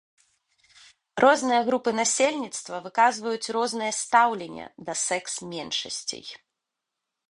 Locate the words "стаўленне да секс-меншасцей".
4.01-6.25